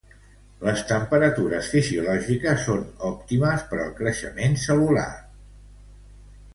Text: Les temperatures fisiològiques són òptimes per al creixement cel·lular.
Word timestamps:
Les 0.61 0.79
temperatures 0.91 1.69
fisiològiques 1.75 2.65
són 2.71 2.83
òptimes 3.13 3.69
per 3.75 3.83
al 3.87 3.95
creixement 4.03 4.61
cel·lular. 4.67 5.09